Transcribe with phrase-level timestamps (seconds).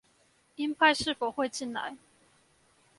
[0.55, 1.95] 英派是否會進來